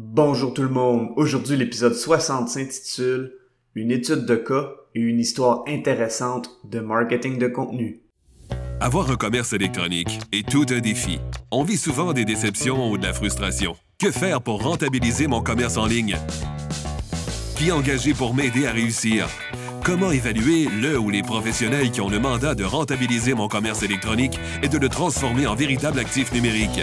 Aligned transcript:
Bonjour 0.00 0.54
tout 0.54 0.62
le 0.62 0.68
monde. 0.68 1.08
Aujourd'hui, 1.16 1.56
l'épisode 1.56 1.92
60 1.92 2.48
s'intitule 2.48 3.32
Une 3.74 3.90
étude 3.90 4.26
de 4.26 4.36
cas 4.36 4.70
et 4.94 5.00
une 5.00 5.18
histoire 5.18 5.64
intéressante 5.66 6.50
de 6.62 6.78
marketing 6.78 7.36
de 7.36 7.48
contenu. 7.48 8.02
Avoir 8.78 9.10
un 9.10 9.16
commerce 9.16 9.54
électronique 9.54 10.20
est 10.30 10.48
tout 10.48 10.66
un 10.70 10.78
défi. 10.78 11.18
On 11.50 11.64
vit 11.64 11.76
souvent 11.76 12.12
des 12.12 12.24
déceptions 12.24 12.92
ou 12.92 12.96
de 12.96 13.04
la 13.04 13.12
frustration. 13.12 13.74
Que 13.98 14.12
faire 14.12 14.40
pour 14.40 14.62
rentabiliser 14.62 15.26
mon 15.26 15.42
commerce 15.42 15.76
en 15.76 15.86
ligne? 15.86 16.16
Qui 17.56 17.72
engager 17.72 18.14
pour 18.14 18.34
m'aider 18.34 18.68
à 18.68 18.72
réussir? 18.72 19.26
Comment 19.82 20.12
évaluer 20.12 20.68
le 20.80 20.96
ou 20.96 21.10
les 21.10 21.22
professionnels 21.22 21.90
qui 21.90 22.00
ont 22.00 22.08
le 22.08 22.20
mandat 22.20 22.54
de 22.54 22.62
rentabiliser 22.62 23.34
mon 23.34 23.48
commerce 23.48 23.82
électronique 23.82 24.38
et 24.62 24.68
de 24.68 24.78
le 24.78 24.88
transformer 24.88 25.48
en 25.48 25.56
véritable 25.56 25.98
actif 25.98 26.32
numérique? 26.32 26.82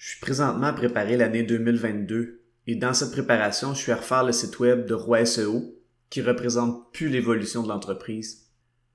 Je 0.00 0.12
suis 0.12 0.20
présentement 0.20 0.68
à 0.68 0.72
préparer 0.72 1.18
l'année 1.18 1.42
2022 1.42 2.40
et 2.66 2.74
dans 2.74 2.94
cette 2.94 3.12
préparation, 3.12 3.74
je 3.74 3.80
suis 3.80 3.92
à 3.92 3.96
refaire 3.96 4.24
le 4.24 4.32
site 4.32 4.58
web 4.58 4.86
de 4.86 4.94
Roi 4.94 5.26
SEO 5.26 5.74
qui 6.08 6.22
représente 6.22 6.90
plus 6.90 7.10
l'évolution 7.10 7.62
de 7.62 7.68
l'entreprise. 7.68 8.46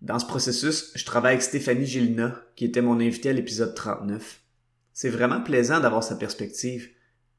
Dans 0.02 0.18
ce 0.18 0.26
processus, 0.26 0.92
je 0.96 1.06
travaille 1.06 1.34
avec 1.34 1.44
Stéphanie 1.44 1.86
Gilna 1.86 2.42
qui 2.56 2.66
était 2.66 2.82
mon 2.82 3.00
invitée 3.00 3.30
à 3.30 3.34
l'épisode 3.34 3.76
39. 3.76 4.42
C'est 4.94 5.12
vraiment 5.12 5.42
plaisant 5.42 5.80
d'avoir 5.80 6.04
sa 6.04 6.16
perspective. 6.16 6.90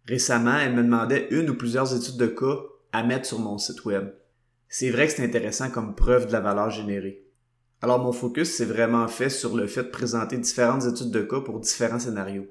Récemment, 0.06 0.58
elle 0.58 0.76
me 0.76 0.84
demandait 0.84 1.26
une 1.32 1.50
ou 1.50 1.56
plusieurs 1.56 1.92
études 1.92 2.18
de 2.18 2.28
cas 2.28 2.60
à 2.92 3.02
mettre 3.02 3.26
sur 3.26 3.40
mon 3.40 3.58
site 3.58 3.84
web. 3.84 4.14
C'est 4.68 4.90
vrai 4.90 5.08
que 5.08 5.12
c'est 5.14 5.24
intéressant 5.24 5.70
comme 5.70 5.96
preuve 5.96 6.28
de 6.28 6.32
la 6.32 6.40
valeur 6.40 6.70
générée. 6.70 7.26
Alors 7.82 7.98
mon 7.98 8.12
focus 8.12 8.48
s'est 8.48 8.64
vraiment 8.64 9.08
fait 9.08 9.28
sur 9.28 9.56
le 9.56 9.66
fait 9.66 9.82
de 9.82 9.88
présenter 9.88 10.38
différentes 10.38 10.84
études 10.84 11.10
de 11.10 11.22
cas 11.22 11.40
pour 11.40 11.58
différents 11.58 11.98
scénarios. 11.98 12.46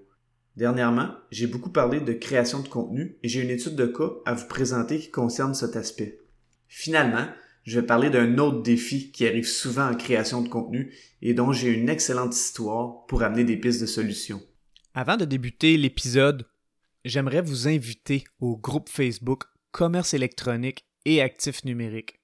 Dernièrement, 0.55 1.09
j'ai 1.31 1.47
beaucoup 1.47 1.69
parlé 1.69 1.99
de 1.99 2.13
création 2.13 2.61
de 2.61 2.67
contenu 2.67 3.17
et 3.23 3.27
j'ai 3.27 3.41
une 3.41 3.49
étude 3.49 3.75
de 3.75 3.85
cas 3.85 4.11
à 4.25 4.33
vous 4.33 4.47
présenter 4.47 4.99
qui 4.99 5.11
concerne 5.11 5.53
cet 5.53 5.75
aspect. 5.75 6.21
Finalement, 6.67 7.27
je 7.63 7.79
vais 7.79 7.85
parler 7.85 8.09
d'un 8.09 8.37
autre 8.37 8.61
défi 8.61 9.11
qui 9.11 9.27
arrive 9.27 9.47
souvent 9.47 9.89
en 9.89 9.95
création 9.95 10.41
de 10.41 10.49
contenu 10.49 10.93
et 11.21 11.33
dont 11.33 11.51
j'ai 11.51 11.69
une 11.69 11.89
excellente 11.89 12.35
histoire 12.35 13.05
pour 13.07 13.23
amener 13.23 13.43
des 13.43 13.57
pistes 13.57 13.81
de 13.81 13.85
solutions. 13.85 14.41
Avant 14.93 15.17
de 15.17 15.25
débuter 15.25 15.75
l'épisode, 15.75 16.47
j'aimerais 17.03 17.41
vous 17.41 17.67
inviter 17.67 18.23
au 18.39 18.55
groupe 18.55 18.87
Facebook 18.87 19.43
Commerce 19.71 20.13
électronique 20.13 20.85
et 21.03 21.21
actifs 21.21 21.65
numériques. 21.65 22.21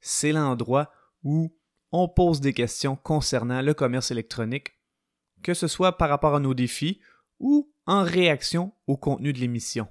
C'est 0.00 0.32
l'endroit 0.32 0.92
où 1.24 1.56
on 1.90 2.08
pose 2.08 2.40
des 2.40 2.52
questions 2.52 2.94
concernant 2.94 3.62
le 3.62 3.74
commerce 3.74 4.10
électronique, 4.10 4.72
que 5.42 5.54
ce 5.54 5.66
soit 5.66 5.96
par 5.96 6.08
rapport 6.08 6.36
à 6.36 6.40
nos 6.40 6.54
défis 6.54 7.00
ou 7.44 7.70
en 7.86 8.02
réaction 8.02 8.72
au 8.86 8.96
contenu 8.96 9.34
de 9.34 9.38
l'émission. 9.38 9.86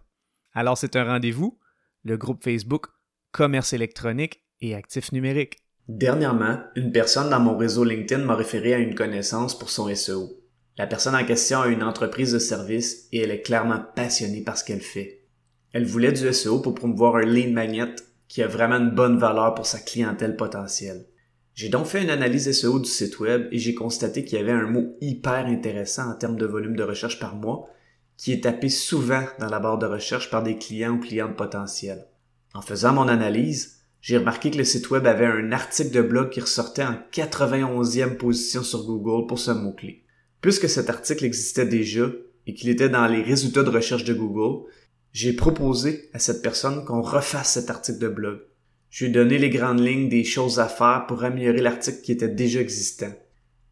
Alors 0.53 0.75
c'est 0.75 0.95
un 0.95 1.05
rendez-vous, 1.05 1.59
le 2.03 2.17
groupe 2.17 2.43
Facebook 2.43 2.87
Commerce 3.31 3.73
électronique 3.73 4.43
et 4.59 4.73
actifs 4.73 5.11
numériques. 5.11 5.59
Dernièrement, 5.87 6.59
une 6.75 6.91
personne 6.91 7.29
dans 7.29 7.39
mon 7.39 7.55
réseau 7.55 7.83
LinkedIn 7.83 8.23
m'a 8.23 8.35
référé 8.35 8.73
à 8.73 8.79
une 8.79 8.95
connaissance 8.95 9.57
pour 9.57 9.69
son 9.69 9.93
SEO. 9.93 10.31
La 10.77 10.87
personne 10.87 11.15
en 11.15 11.25
question 11.25 11.61
a 11.61 11.67
une 11.67 11.83
entreprise 11.83 12.33
de 12.33 12.39
service 12.39 13.07
et 13.11 13.19
elle 13.19 13.31
est 13.31 13.41
clairement 13.41 13.83
passionnée 13.95 14.41
par 14.41 14.57
ce 14.57 14.63
qu'elle 14.63 14.81
fait. 14.81 15.27
Elle 15.73 15.85
voulait 15.85 16.11
du 16.11 16.33
SEO 16.33 16.59
pour 16.59 16.73
promouvoir 16.73 17.17
un 17.17 17.25
lead 17.25 17.53
magnet 17.53 17.95
qui 18.27 18.41
a 18.41 18.47
vraiment 18.47 18.77
une 18.77 18.95
bonne 18.95 19.19
valeur 19.19 19.53
pour 19.53 19.67
sa 19.67 19.79
clientèle 19.79 20.35
potentielle. 20.35 21.05
J'ai 21.55 21.69
donc 21.69 21.85
fait 21.85 22.01
une 22.01 22.09
analyse 22.09 22.51
SEO 22.51 22.79
du 22.79 22.89
site 22.89 23.19
web 23.19 23.47
et 23.51 23.59
j'ai 23.59 23.75
constaté 23.75 24.25
qu'il 24.25 24.39
y 24.39 24.41
avait 24.41 24.51
un 24.51 24.67
mot 24.67 24.97
hyper 25.01 25.45
intéressant 25.45 26.09
en 26.09 26.15
termes 26.15 26.37
de 26.37 26.47
volume 26.47 26.75
de 26.75 26.83
recherche 26.83 27.19
par 27.19 27.35
mois 27.35 27.69
qui 28.17 28.31
est 28.31 28.43
tapé 28.43 28.69
souvent 28.69 29.23
dans 29.39 29.49
la 29.49 29.59
barre 29.59 29.77
de 29.77 29.85
recherche 29.85 30.29
par 30.29 30.43
des 30.43 30.57
clients 30.57 30.93
ou 30.93 30.99
clientes 30.99 31.35
potentiels. 31.35 32.07
En 32.53 32.61
faisant 32.61 32.93
mon 32.93 33.07
analyse, 33.07 33.83
j'ai 34.01 34.17
remarqué 34.17 34.51
que 34.51 34.57
le 34.57 34.63
site 34.63 34.89
web 34.89 35.05
avait 35.07 35.25
un 35.25 35.51
article 35.51 35.91
de 35.91 36.01
blog 36.01 36.29
qui 36.29 36.41
ressortait 36.41 36.83
en 36.83 36.97
91e 37.11 38.17
position 38.17 38.63
sur 38.63 38.85
Google 38.85 39.27
pour 39.27 39.39
ce 39.39 39.51
mot-clé. 39.51 40.03
Puisque 40.41 40.69
cet 40.69 40.89
article 40.89 41.25
existait 41.25 41.65
déjà 41.65 42.07
et 42.45 42.53
qu'il 42.53 42.69
était 42.69 42.89
dans 42.89 43.07
les 43.07 43.21
résultats 43.21 43.63
de 43.63 43.69
recherche 43.69 44.03
de 44.03 44.13
Google, 44.13 44.67
j'ai 45.11 45.33
proposé 45.33 46.09
à 46.13 46.19
cette 46.19 46.41
personne 46.41 46.83
qu'on 46.85 47.01
refasse 47.01 47.53
cet 47.53 47.69
article 47.69 47.99
de 47.99 48.07
blog. 48.09 48.39
Je 48.93 49.05
lui 49.05 49.09
ai 49.09 49.13
donné 49.15 49.39
les 49.39 49.49
grandes 49.49 49.79
lignes 49.79 50.07
des 50.07 50.23
choses 50.23 50.59
à 50.59 50.67
faire 50.67 51.05
pour 51.07 51.23
améliorer 51.23 51.61
l'article 51.61 52.01
qui 52.03 52.11
était 52.11 52.27
déjà 52.27 52.61
existant. 52.61 53.11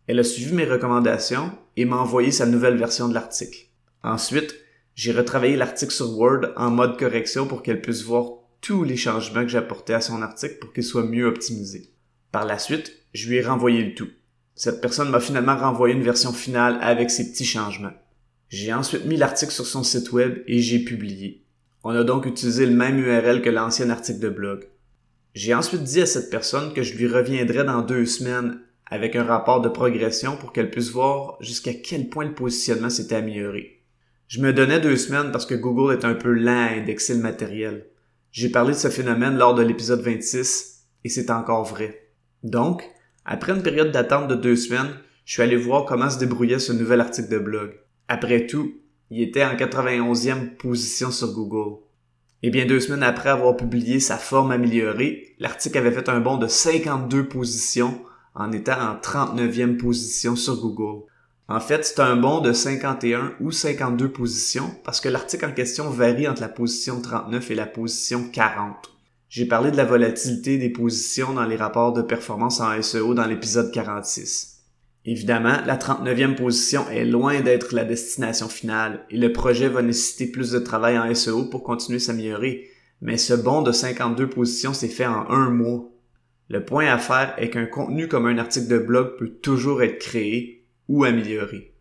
Elle 0.08 0.18
a 0.18 0.24
suivi 0.24 0.52
mes 0.52 0.66
recommandations 0.66 1.52
et 1.78 1.86
m'a 1.86 1.98
envoyé 1.98 2.32
sa 2.32 2.48
nouvelle 2.48 2.76
version 2.76 3.08
de 3.08 3.14
l'article. 3.14 3.68
Ensuite, 4.02 4.56
j'ai 4.96 5.12
retravaillé 5.12 5.58
l'article 5.58 5.94
sur 5.94 6.18
Word 6.18 6.48
en 6.58 6.72
mode 6.72 6.98
correction 6.98 7.46
pour 7.46 7.62
qu'elle 7.62 7.82
puisse 7.82 8.02
voir 8.02 8.32
tous 8.62 8.84
les 8.84 8.98
changements 8.98 9.44
que 9.44 9.50
j'apportais 9.50 9.94
à 9.94 10.02
son 10.02 10.24
article 10.24 10.58
pour 10.60 10.74
qu'il 10.74 10.84
soit 10.84 11.06
mieux 11.06 11.28
optimisé. 11.28 11.92
Par 12.32 12.46
la 12.46 12.58
suite, 12.58 12.92
je 13.14 13.30
lui 13.30 13.36
ai 13.36 13.44
renvoyé 13.44 13.84
le 13.84 13.94
tout. 13.94 14.10
Cette 14.56 14.82
personne 14.82 15.12
m'a 15.12 15.20
finalement 15.20 15.56
renvoyé 15.56 15.94
une 15.94 16.02
version 16.02 16.34
finale 16.34 16.80
avec 16.82 17.12
ses 17.12 17.30
petits 17.30 17.46
changements. 17.46 17.94
J'ai 18.50 18.74
ensuite 18.74 19.06
mis 19.06 19.18
l'article 19.18 19.52
sur 19.52 19.68
son 19.68 19.84
site 19.84 20.12
web 20.14 20.40
et 20.48 20.62
j'ai 20.62 20.80
publié. 20.80 21.46
On 21.84 21.92
a 21.92 22.04
donc 22.04 22.26
utilisé 22.26 22.66
le 22.66 22.76
même 22.76 22.98
URL 22.98 23.44
que 23.44 23.52
l'ancien 23.52 23.92
article 23.92 24.20
de 24.20 24.30
blog. 24.30 24.71
J'ai 25.34 25.54
ensuite 25.54 25.84
dit 25.84 26.02
à 26.02 26.06
cette 26.06 26.30
personne 26.30 26.74
que 26.74 26.84
je 26.84 26.98
lui 26.98 27.08
reviendrais 27.08 27.64
dans 27.64 27.82
deux 27.82 28.06
semaines 28.06 28.60
avec 28.86 29.16
un 29.16 29.24
rapport 29.24 29.62
de 29.62 29.70
progression 29.70 30.36
pour 30.36 30.52
qu'elle 30.52 30.70
puisse 30.70 30.92
voir 30.92 31.38
jusqu'à 31.40 31.74
quel 31.74 32.10
point 32.10 32.26
le 32.26 32.34
positionnement 32.34 32.90
s'était 32.90 33.16
amélioré. 33.16 33.82
Je 34.28 34.42
me 34.42 34.52
donnais 34.52 34.82
deux 34.82 34.98
semaines 34.98 35.32
parce 35.32 35.46
que 35.46 35.56
Google 35.56 35.94
est 35.94 36.06
un 36.06 36.16
peu 36.16 36.34
lent 36.34 36.68
à 36.68 36.76
indexer 36.76 37.14
le 37.14 37.22
matériel. 37.22 37.88
J'ai 38.32 38.50
parlé 38.50 38.74
de 38.74 38.78
ce 38.78 38.90
phénomène 38.90 39.38
lors 39.38 39.56
de 39.56 39.62
l'épisode 39.62 40.02
26 40.02 40.86
et 41.06 41.10
c'est 41.10 41.32
encore 41.32 41.64
vrai. 41.64 42.10
Donc, 42.44 42.84
après 43.24 43.54
une 43.54 43.64
période 43.64 43.92
d'attente 43.92 44.28
de 44.28 44.36
deux 44.36 44.58
semaines, 44.58 44.94
je 45.24 45.34
suis 45.34 45.42
allé 45.42 45.56
voir 45.56 45.86
comment 45.86 46.10
se 46.10 46.20
débrouillait 46.20 46.60
ce 46.60 46.74
nouvel 46.74 47.00
article 47.00 47.30
de 47.30 47.40
blog. 47.40 47.80
Après 48.10 48.48
tout, 48.48 48.74
il 49.10 49.22
était 49.22 49.46
en 49.46 49.56
91e 49.56 50.58
position 50.58 51.12
sur 51.12 51.34
Google. 51.34 51.82
Et 52.44 52.50
bien 52.50 52.66
deux 52.66 52.80
semaines 52.80 53.04
après 53.04 53.30
avoir 53.30 53.56
publié 53.56 54.00
sa 54.00 54.18
forme 54.18 54.52
améliorée, 54.52 55.36
l'article 55.40 55.78
avait 55.78 55.92
fait 55.92 56.10
un 56.10 56.20
bond 56.20 56.38
de 56.38 56.48
52 56.48 57.28
positions 57.28 58.02
en 58.34 58.52
étant 58.52 58.80
en 58.80 58.96
39e 58.96 59.78
position 59.78 60.36
sur 60.36 60.60
Google. 60.60 61.04
En 61.48 61.60
fait, 61.60 61.86
c'est 61.86 62.00
un 62.00 62.16
bond 62.16 62.40
de 62.40 62.54
51 62.54 63.34
ou 63.42 63.52
52 63.52 64.10
positions 64.10 64.72
parce 64.84 65.02
que 65.02 65.10
l'article 65.10 65.46
en 65.46 65.52
question 65.52 65.90
varie 65.90 66.28
entre 66.28 66.42
la 66.42 66.50
position 66.50 67.02
39 67.02 67.52
et 67.52 67.56
la 67.56 67.66
position 67.66 68.24
40. 68.32 68.90
J'ai 69.30 69.46
parlé 69.46 69.70
de 69.70 69.78
la 69.78 69.86
volatilité 69.86 70.58
des 70.58 70.70
positions 70.70 71.34
dans 71.34 71.46
les 71.46 71.58
rapports 71.58 71.94
de 71.94 72.02
performance 72.02 72.60
en 72.60 72.82
SEO 72.82 73.14
dans 73.14 73.26
l'épisode 73.26 73.72
46. 73.72 74.51
Évidemment, 75.06 75.58
la 75.66 75.78
39e 75.78 76.36
position 76.36 76.88
est 76.90 77.06
loin 77.06 77.42
d'être 77.42 77.74
la 77.74 77.86
destination 77.86 78.48
finale 78.48 79.04
et 79.10 79.18
le 79.18 79.34
projet 79.34 79.68
va 79.68 79.82
nécessiter 79.82 80.32
plus 80.32 80.52
de 80.52 80.60
travail 80.60 81.00
en 81.00 81.14
SEO 81.14 81.46
pour 81.46 81.64
continuer 81.64 81.98
à 81.98 82.02
s'améliorer, 82.02 82.70
mais 83.02 83.18
ce 83.18 83.34
bond 83.34 83.64
de 83.64 83.72
52 83.72 84.30
positions 84.30 84.74
s'est 84.74 84.88
fait 84.88 85.08
en 85.08 85.28
un 85.30 85.50
mois. 85.50 85.90
Le 86.50 86.64
point 86.64 86.86
à 86.86 87.00
faire 87.00 87.34
est 87.38 87.50
qu'un 87.50 87.66
contenu 87.66 88.08
comme 88.08 88.28
un 88.28 88.38
article 88.38 88.68
de 88.68 88.78
blog 88.78 89.18
peut 89.18 89.30
toujours 89.30 89.82
être 89.82 89.98
créé 89.98 90.68
ou 90.88 91.04
amélioré. 91.04 91.74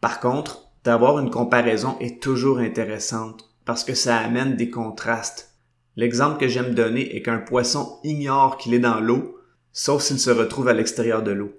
Par 0.00 0.18
contre, 0.18 0.72
d'avoir 0.82 1.18
une 1.20 1.30
comparaison 1.30 1.96
est 2.00 2.20
toujours 2.20 2.58
intéressante 2.58 3.54
parce 3.64 3.84
que 3.84 3.94
ça 3.94 4.16
amène 4.16 4.56
des 4.56 4.70
contrastes. 4.70 5.52
L'exemple 5.96 6.38
que 6.38 6.48
j'aime 6.48 6.74
donner 6.74 7.14
est 7.14 7.22
qu'un 7.22 7.38
poisson 7.38 8.00
ignore 8.02 8.58
qu'il 8.58 8.74
est 8.74 8.80
dans 8.80 8.98
l'eau, 8.98 9.38
sauf 9.72 10.02
s'il 10.02 10.18
se 10.18 10.30
retrouve 10.30 10.66
à 10.68 10.72
l'extérieur 10.72 11.22
de 11.22 11.30
l'eau. 11.30 11.52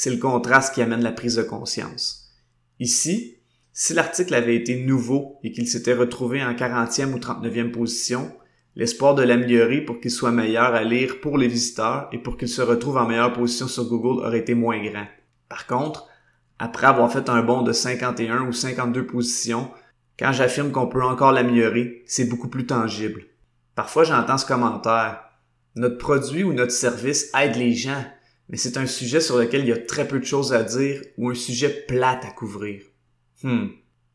C'est 0.00 0.10
le 0.10 0.18
contraste 0.18 0.74
qui 0.74 0.80
amène 0.80 1.02
la 1.02 1.10
prise 1.10 1.34
de 1.34 1.42
conscience. 1.42 2.30
Ici, 2.78 3.38
si 3.72 3.94
l'article 3.94 4.32
avait 4.32 4.54
été 4.54 4.84
nouveau 4.84 5.40
et 5.42 5.50
qu'il 5.50 5.66
s'était 5.66 5.92
retrouvé 5.92 6.40
en 6.40 6.54
40e 6.54 7.14
ou 7.14 7.18
39e 7.18 7.72
position, 7.72 8.32
l'espoir 8.76 9.16
de 9.16 9.24
l'améliorer 9.24 9.80
pour 9.80 9.98
qu'il 9.98 10.12
soit 10.12 10.30
meilleur 10.30 10.72
à 10.76 10.84
lire 10.84 11.20
pour 11.20 11.36
les 11.36 11.48
visiteurs 11.48 12.08
et 12.12 12.18
pour 12.18 12.36
qu'il 12.36 12.46
se 12.46 12.62
retrouve 12.62 12.96
en 12.96 13.08
meilleure 13.08 13.32
position 13.32 13.66
sur 13.66 13.88
Google 13.88 14.24
aurait 14.24 14.38
été 14.38 14.54
moins 14.54 14.80
grand. 14.80 15.08
Par 15.48 15.66
contre, 15.66 16.06
après 16.60 16.86
avoir 16.86 17.10
fait 17.12 17.28
un 17.28 17.42
bond 17.42 17.62
de 17.62 17.72
51 17.72 18.42
ou 18.42 18.52
52 18.52 19.04
positions, 19.04 19.68
quand 20.16 20.30
j'affirme 20.30 20.70
qu'on 20.70 20.86
peut 20.86 21.02
encore 21.02 21.32
l'améliorer, 21.32 22.04
c'est 22.06 22.28
beaucoup 22.28 22.48
plus 22.48 22.66
tangible. 22.66 23.24
Parfois 23.74 24.04
j'entends 24.04 24.38
ce 24.38 24.46
commentaire. 24.46 25.24
Notre 25.74 25.98
produit 25.98 26.44
ou 26.44 26.52
notre 26.52 26.70
service 26.70 27.32
aide 27.36 27.56
les 27.56 27.72
gens, 27.72 28.04
mais 28.48 28.56
c'est 28.56 28.76
un 28.76 28.86
sujet 28.86 29.20
sur 29.20 29.38
lequel 29.38 29.62
il 29.62 29.68
y 29.68 29.72
a 29.72 29.78
très 29.78 30.08
peu 30.08 30.18
de 30.18 30.24
choses 30.24 30.52
à 30.52 30.62
dire 30.62 31.02
ou 31.16 31.30
un 31.30 31.34
sujet 31.34 31.68
plate 31.86 32.24
à 32.24 32.30
couvrir. 32.30 32.82
Hmm. 33.42 33.68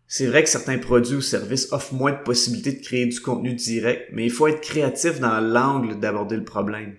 C'est 0.08 0.28
vrai 0.28 0.44
que 0.44 0.50
certains 0.50 0.78
produits 0.78 1.16
ou 1.16 1.22
services 1.22 1.72
offrent 1.72 1.94
moins 1.94 2.12
de 2.12 2.24
possibilités 2.24 2.74
de 2.74 2.84
créer 2.84 3.06
du 3.06 3.20
contenu 3.20 3.54
direct, 3.54 4.10
mais 4.12 4.26
il 4.26 4.32
faut 4.32 4.48
être 4.48 4.62
créatif 4.62 5.20
dans 5.20 5.40
l'angle 5.40 6.00
d'aborder 6.00 6.36
le 6.36 6.44
problème. 6.44 6.96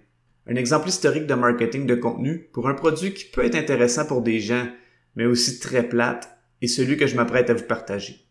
Un 0.47 0.57
exemple 0.57 0.89
historique 0.89 1.27
de 1.27 1.35
marketing 1.35 1.87
de 1.87 1.95
contenu 1.95 2.49
pour 2.53 2.69
un 2.69 2.75
produit 2.75 3.15
qui 3.15 3.25
peut 3.25 3.45
être 3.45 3.55
intéressant 3.55 4.05
pour 4.05 4.23
des 4.23 4.41
gens, 4.41 4.69
mais 5.17 5.27
aussi 5.27 5.59
très 5.59 5.89
plate, 5.89 6.29
est 6.61 6.67
celui 6.67 6.97
que 6.97 7.07
je 7.07 7.17
m'apprête 7.17 7.51
à 7.51 7.55
vous 7.55 7.65
partager. 7.65 8.27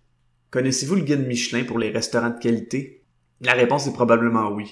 Connaissez-vous 0.52 0.96
le 0.96 1.02
guide 1.02 1.28
Michelin 1.28 1.64
pour 1.64 1.80
les 1.80 1.90
restaurants 1.90 2.30
de 2.30 2.40
qualité? 2.40 3.04
La 3.42 3.54
réponse 3.54 3.88
est 3.88 3.94
probablement 3.94 4.52
oui. 4.52 4.72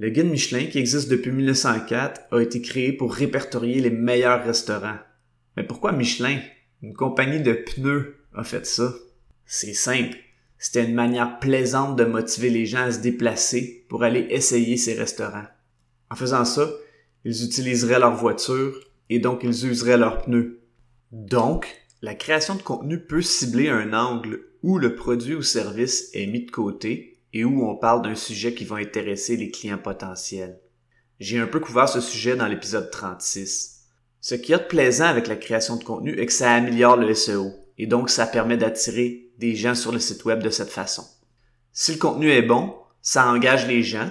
Le 0.00 0.10
guide 0.10 0.30
Michelin, 0.30 0.66
qui 0.66 0.78
existe 0.78 1.08
depuis 1.08 1.32
1904, 1.32 2.32
a 2.32 2.40
été 2.40 2.62
créé 2.62 2.92
pour 2.92 3.12
répertorier 3.12 3.80
les 3.80 3.90
meilleurs 3.90 4.44
restaurants. 4.44 4.98
Mais 5.56 5.64
pourquoi 5.64 5.90
Michelin? 5.90 6.38
Une 6.82 6.94
compagnie 6.94 7.40
de 7.40 7.52
pneus 7.52 8.16
a 8.32 8.44
fait 8.44 8.64
ça. 8.64 8.94
C'est 9.44 9.74
simple. 9.74 10.16
C'était 10.56 10.84
une 10.84 10.94
manière 10.94 11.40
plaisante 11.40 11.96
de 11.96 12.04
motiver 12.04 12.50
les 12.50 12.64
gens 12.64 12.84
à 12.84 12.92
se 12.92 13.00
déplacer 13.00 13.86
pour 13.88 14.04
aller 14.04 14.26
essayer 14.30 14.76
ces 14.76 14.94
restaurants. 14.94 15.46
En 16.10 16.14
faisant 16.14 16.44
ça, 16.44 16.70
ils 17.24 17.44
utiliseraient 17.44 17.98
leur 17.98 18.14
voiture 18.14 18.78
et 19.10 19.18
donc 19.18 19.40
ils 19.42 19.66
useraient 19.66 19.98
leurs 19.98 20.22
pneus. 20.22 20.60
Donc, 21.10 21.66
la 22.02 22.14
création 22.14 22.54
de 22.54 22.62
contenu 22.62 23.00
peut 23.00 23.22
cibler 23.22 23.68
un 23.68 23.92
angle 23.92 24.44
où 24.62 24.78
le 24.78 24.94
produit 24.94 25.34
ou 25.34 25.42
service 25.42 26.10
est 26.14 26.26
mis 26.26 26.44
de 26.44 26.50
côté 26.52 27.17
et 27.32 27.44
où 27.44 27.68
on 27.68 27.76
parle 27.76 28.02
d'un 28.02 28.14
sujet 28.14 28.54
qui 28.54 28.64
va 28.64 28.76
intéresser 28.76 29.36
les 29.36 29.50
clients 29.50 29.78
potentiels. 29.78 30.58
J'ai 31.20 31.38
un 31.38 31.46
peu 31.46 31.60
couvert 31.60 31.88
ce 31.88 32.00
sujet 32.00 32.36
dans 32.36 32.46
l'épisode 32.46 32.90
36. 32.90 33.86
Ce 34.20 34.34
qui 34.34 34.52
de 34.52 34.58
plaisant 34.58 35.06
avec 35.06 35.26
la 35.26 35.36
création 35.36 35.76
de 35.76 35.84
contenu 35.84 36.18
est 36.18 36.26
que 36.26 36.32
ça 36.32 36.52
améliore 36.52 36.96
le 36.96 37.14
SEO 37.14 37.52
et 37.76 37.86
donc 37.86 38.10
ça 38.10 38.26
permet 38.26 38.56
d'attirer 38.56 39.30
des 39.38 39.54
gens 39.54 39.74
sur 39.74 39.92
le 39.92 39.98
site 39.98 40.24
web 40.24 40.42
de 40.42 40.50
cette 40.50 40.70
façon. 40.70 41.04
Si 41.72 41.92
le 41.92 41.98
contenu 41.98 42.30
est 42.30 42.42
bon, 42.42 42.74
ça 43.02 43.28
engage 43.28 43.68
les 43.68 43.82
gens 43.82 44.10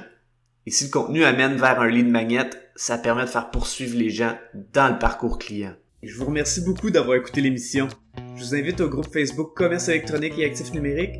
et 0.66 0.72
si 0.72 0.86
le 0.86 0.92
contenu 0.92 1.24
amène 1.24 1.56
vers 1.56 1.80
un 1.80 1.88
lead 1.88 2.08
magnet, 2.08 2.50
ça 2.76 2.98
permet 2.98 3.24
de 3.24 3.30
faire 3.30 3.52
poursuivre 3.52 3.98
les 3.98 4.10
gens 4.10 4.38
dans 4.74 4.92
le 4.92 5.00
parcours 5.00 5.40
client. 5.40 5.74
Je 6.04 6.16
vous 6.16 6.26
remercie 6.26 6.62
beaucoup 6.62 6.90
d'avoir 6.90 7.18
écouté 7.18 7.42
l'émission. 7.42 7.88
Je 8.36 8.44
vous 8.44 8.56
invite 8.56 8.82
au 8.82 8.90
groupe 8.90 9.12
Facebook 9.12 9.56
Commerce 9.56 9.90
électronique 9.90 10.38
et 10.38 10.46
actifs 10.46 10.74
numériques. 10.74 11.20